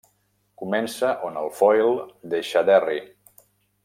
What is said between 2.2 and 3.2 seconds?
deixa Derry.